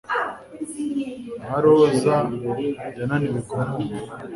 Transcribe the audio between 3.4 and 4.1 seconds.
kumwumva